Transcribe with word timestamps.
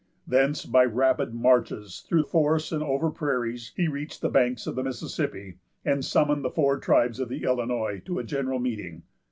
Thence, 0.25 0.65
by 0.65 0.83
rapid 0.85 1.31
marches 1.35 2.03
through 2.09 2.23
forests 2.23 2.71
and 2.71 2.81
over 2.81 3.11
prairies, 3.11 3.71
he 3.75 3.87
reached 3.87 4.21
the 4.21 4.29
banks 4.29 4.65
of 4.65 4.73
the 4.73 4.81
Mississippi, 4.81 5.59
and 5.85 6.03
summoned 6.03 6.43
the 6.43 6.49
four 6.49 6.79
tribes 6.79 7.19
of 7.19 7.29
the 7.29 7.43
Illinois 7.43 8.01
to 8.05 8.17
a 8.17 8.23
general 8.23 8.57
meeting. 8.57 9.03